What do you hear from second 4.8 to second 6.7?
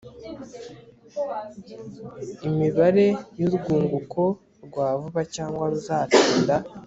vuba cyangwa ruzatinda